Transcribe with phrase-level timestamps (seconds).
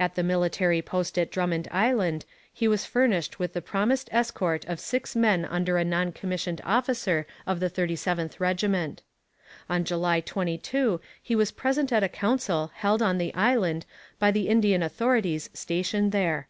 [0.00, 2.24] At the military post at Drummond Island
[2.54, 7.26] he was furnished with the promised escort of six men under a non commissioned officer
[7.46, 9.02] of the 37th regiment.
[9.68, 13.84] On July 22 he was present at a council held on the island
[14.18, 16.48] by the Indian authorities stationed there.